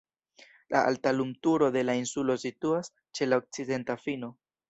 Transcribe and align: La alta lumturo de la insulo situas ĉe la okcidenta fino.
La 0.67 0.81
alta 0.87 1.13
lumturo 1.17 1.67
de 1.75 1.83
la 1.89 1.95
insulo 1.99 2.37
situas 2.45 2.91
ĉe 3.19 3.31
la 3.31 3.39
okcidenta 3.43 4.01
fino. 4.07 4.35